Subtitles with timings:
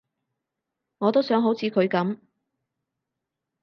[0.97, 2.17] 我都想好似佢噉